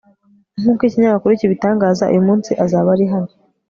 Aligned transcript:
nk'uko 0.61 0.81
ikinyamakuru 0.87 1.37
kibitangaza, 1.39 2.09
uyu 2.11 2.25
munsi 2.27 2.51
azaba 2.63 2.87
ari 2.95 3.05
hano 3.11 3.31